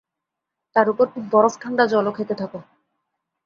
[0.75, 2.59] তার উপর খুব বরফ-ঠাণ্ডা জলও খেতে থাকো।